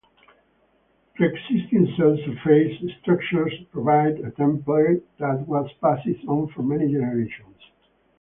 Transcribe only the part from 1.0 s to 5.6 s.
Preexisting cell surface structures provided a template that